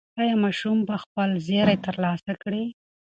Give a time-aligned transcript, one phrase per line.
[0.21, 2.63] ایا ماشوم به خپل زېری ترلاسه کړي؟